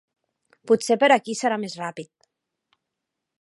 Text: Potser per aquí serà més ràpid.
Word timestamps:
Potser 0.71 0.97
per 1.03 1.09
aquí 1.17 1.35
serà 1.41 1.59
més 1.65 1.77
ràpid. 1.83 2.11